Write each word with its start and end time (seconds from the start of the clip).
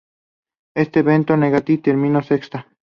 En 0.75 0.81
este 0.81 1.01
evento 1.01 1.37
Nagai 1.37 1.77
termino 1.87 2.19
sexta. 2.29 2.57